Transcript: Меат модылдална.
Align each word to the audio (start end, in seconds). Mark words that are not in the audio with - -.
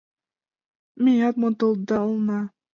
Меат 1.03 1.35
модылдална. 1.41 2.39